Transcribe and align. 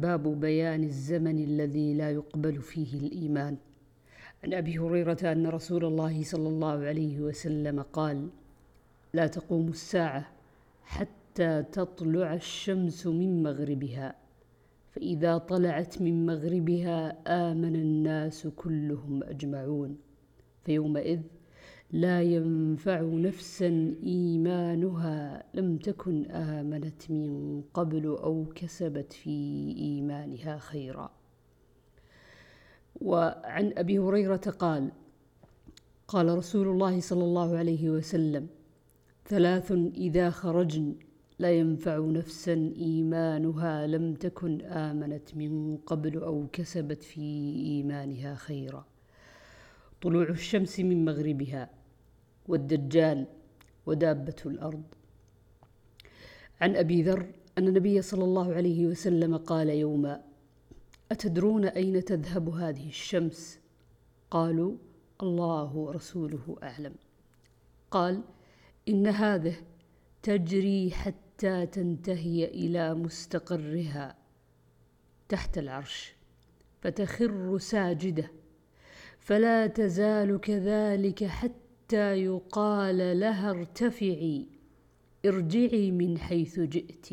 باب 0.00 0.40
بيان 0.40 0.84
الزمن 0.84 1.44
الذي 1.44 1.94
لا 1.94 2.10
يقبل 2.10 2.62
فيه 2.62 2.98
الإيمان. 2.98 3.56
عن 4.44 4.54
أبي 4.54 4.78
هريرة 4.78 5.18
أن 5.22 5.46
رسول 5.46 5.84
الله 5.84 6.22
صلى 6.22 6.48
الله 6.48 6.76
عليه 6.86 7.20
وسلم 7.20 7.82
قال 7.82 8.28
لا 9.14 9.26
تقوم 9.26 9.68
الساعة 9.68 10.32
حتى 10.84 11.62
تطلع 11.72 12.34
الشمس 12.34 13.06
من 13.06 13.42
مغربها 13.42 14.14
فإذا 14.90 15.38
طلعت 15.38 16.02
من 16.02 16.26
مغربها 16.26 17.16
آمن 17.50 17.74
الناس 17.76 18.46
كلهم 18.46 19.22
أجمعون. 19.22 19.96
فيومئذ 20.64 21.20
لا 21.92 22.22
ينفع 22.22 23.00
نفسا 23.00 23.94
إيمانها. 24.02 25.44
لم 25.54 25.76
تكن 25.76 26.30
آمنت 26.30 27.10
من 27.10 27.62
قبل 27.74 28.06
أو 28.06 28.46
كسبت 28.54 29.12
في 29.12 29.30
إيمانها 29.78 30.58
خيرا. 30.58 31.10
وعن 33.00 33.72
أبي 33.76 33.98
هريرة 33.98 34.36
قال 34.36 34.92
قال 36.08 36.38
رسول 36.38 36.68
الله 36.68 37.00
صلى 37.00 37.24
الله 37.24 37.56
عليه 37.56 37.90
وسلم 37.90 38.46
ثلاث 39.26 39.72
إذا 39.96 40.30
خرجن 40.30 40.94
لا 41.38 41.50
ينفع 41.50 41.98
نفسا 41.98 42.72
إيمانها. 42.76 43.86
لم 43.86 44.14
تكن 44.14 44.60
آمنت 44.60 45.36
من 45.36 45.76
قبل 45.76 46.16
أو 46.16 46.46
كسبت 46.52 47.02
في 47.02 47.20
إيمانها 47.66 48.34
خيرا. 48.34 48.84
طلوع 50.02 50.28
الشمس 50.28 50.80
من 50.80 51.04
مغربها. 51.04 51.77
والدجال 52.48 53.26
ودابة 53.86 54.36
الأرض. 54.46 54.82
عن 56.60 56.76
أبي 56.76 57.02
ذر 57.02 57.32
أن 57.58 57.68
النبي 57.68 58.02
صلى 58.02 58.24
الله 58.24 58.54
عليه 58.54 58.86
وسلم 58.86 59.36
قال 59.36 59.68
يوما 59.68 60.22
أتدرون 61.12 61.64
أين 61.64 62.04
تذهب 62.04 62.48
هذه 62.48 62.88
الشمس؟ 62.88 63.60
قالوا 64.30 64.76
الله 65.22 65.76
ورسوله 65.76 66.56
أعلم. 66.62 66.94
قال 67.90 68.22
إن 68.88 69.06
هذه 69.06 69.54
تجري 70.22 70.90
حتى 70.90 71.66
تنتهي 71.66 72.44
إلى 72.44 72.94
مستقرها 72.94 74.16
تحت 75.28 75.58
العرش 75.58 76.14
فتخر 76.80 77.58
ساجدة 77.58 78.30
فلا 79.18 79.66
تزال 79.66 80.40
كذلك 80.40 81.24
حتى 81.24 81.67
حتى 81.88 82.24
يقال 82.24 83.20
لها 83.20 83.50
ارتفعي 83.50 84.46
ارجعي 85.26 85.90
من 85.90 86.18
حيث 86.18 86.60
جئت 86.60 87.08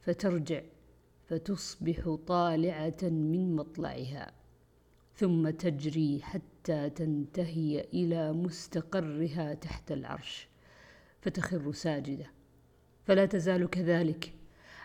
فترجع 0.00 0.60
فتصبح 1.28 2.16
طالعة 2.26 2.98
من 3.02 3.56
مطلعها 3.56 4.32
ثم 5.14 5.50
تجري 5.50 6.20
حتى 6.22 6.90
تنتهي 6.90 7.80
إلى 7.94 8.32
مستقرها 8.32 9.54
تحت 9.54 9.92
العرش 9.92 10.48
فتخر 11.20 11.72
ساجدة. 11.72 12.30
فلا 13.04 13.26
تزال 13.26 13.70
كذلك. 13.70 14.32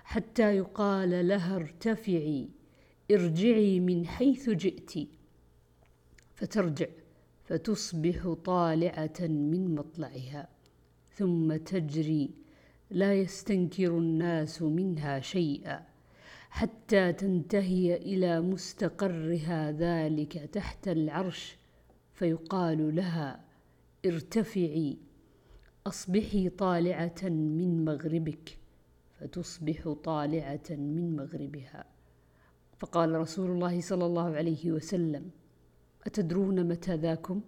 حتى 0.04 0.58
يقال 0.58 1.28
لها 1.28 1.56
ارتفعي 1.56 2.50
ارجعي 3.12 3.80
من 3.80 4.08
حيث 4.08 4.50
جئت 4.50 5.08
فترجع. 6.36 6.88
فتصبح 7.44 8.34
طالعة 8.46 9.20
من 9.22 9.76
مطلعها 9.76 10.48
ثم 11.14 11.56
تجري 11.56 12.32
لا 12.92 13.14
يستنكر 13.14 13.98
الناس 13.98 14.62
منها 14.62 15.20
شيئا 15.20 15.86
حتى 16.50 17.14
تنتهي 17.14 17.96
إلى 17.96 18.42
مستقرها 18.42 19.72
ذلك 19.72 20.34
تحت 20.34 20.88
العرش 20.88 21.58
فيقال 22.14 22.96
لها 22.96 23.46
ارتفعي 24.06 24.98
أصبحي 25.88 26.50
طالعة 26.50 27.24
من 27.24 27.86
مغربك 27.86 28.58
فتصبح 29.20 29.94
طالعة 30.04 30.70
من 30.70 31.16
مغربها. 31.16 31.86
فقال 32.78 33.16
رسول 33.16 33.52
الله 33.52 33.82
صلى 33.82 34.06
الله 34.06 34.36
عليه 34.36 34.72
وسلم 34.72 35.30
أتدرون 36.06 36.68
متى 36.68 36.96
ذاكم؟ 36.96 37.42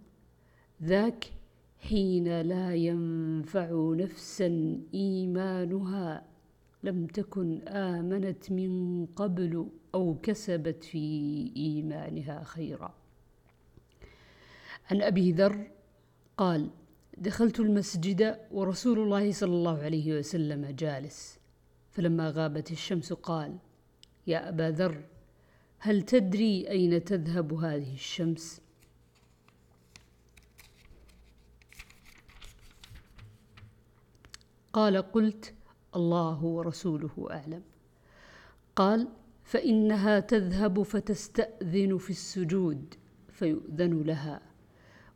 ذاك 0.84 1.25
حين 1.80 2.41
لا 2.41 2.75
ينفع 2.75 3.94
نفسا 3.96 4.80
إيمانها 4.94 6.25
لم 6.84 7.08
تكن 7.08 7.62
آمنت 7.68 8.52
من 8.52 9.06
قبل 9.06 9.68
أو 9.96 10.18
كسبت 10.24 10.84
في 10.84 11.52
إيمانها 11.56 12.44
خيرا. 12.44 12.94
عن 14.91 15.02
أبي 15.02 15.31
ذر 15.31 15.72
قال: 16.38 16.70
دخلت 17.18 17.59
المسجد 17.59 18.40
ورسول 18.52 19.00
الله 19.00 19.31
صلى 19.31 19.53
الله 19.53 19.78
عليه 19.84 20.20
وسلم 20.20 20.66
جالس، 20.66 21.40
فلما 21.91 22.30
غابت 22.30 22.72
الشمس 22.72 23.14
قال: 23.14 23.58
يا 24.28 24.50
أبا 24.50 24.72
ذر 24.72 25.03
هل 25.86 26.02
تدري 26.02 26.70
أين 26.70 27.04
تذهب 27.04 27.54
هذه 27.54 27.94
الشمس؟ 27.94 28.62
قال 34.74 34.98
قلت 34.98 35.54
الله 35.96 36.44
ورسوله 36.44 37.28
أعلم. 37.32 37.62
قال 38.76 39.08
فإنها 39.44 40.20
تذهب 40.20 40.84
فتستأذن 40.84 41.98
في 41.98 42.10
السجود 42.10 42.94
فيؤذن 43.30 44.02
لها. 44.02 44.42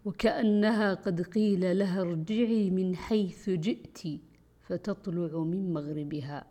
وكأنها 0.05 0.93
قد 0.93 1.21
قيل 1.21 1.79
لها 1.79 2.01
ارجعي 2.01 2.69
من 2.69 2.95
حيث 2.95 3.49
جئت 3.49 4.21
فتطلع 4.61 5.39
من 5.43 5.73
مغربها. 5.73 6.45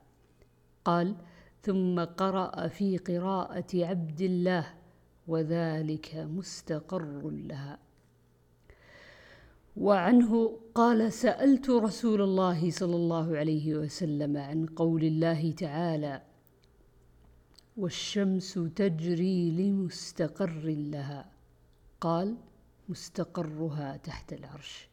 قال 0.84 1.16
ثم 1.62 2.04
قرأ 2.04 2.68
في 2.68 2.98
قراءة 2.98 3.66
عبد 3.74 4.20
الله 4.20 4.74
وذلك 5.28 6.14
مستقر 6.14 7.30
لها. 7.30 7.78
وعنه 9.76 10.60
قال 10.74 11.12
سألت 11.12 11.70
رسول 11.70 12.22
الله 12.22 12.70
صلى 12.70 12.96
الله 12.96 13.36
عليه 13.36 13.74
وسلم 13.74 14.36
عن 14.36 14.66
قول 14.66 15.04
الله 15.04 15.50
تعالى 15.52 16.22
والشمس 17.76 18.54
تجري 18.54 19.50
لمستقر 19.50 20.64
لها. 20.66 21.30
قال 22.00 22.36
مستقرها 22.88 23.96
تحت 23.96 24.32
العرش. 24.32 24.88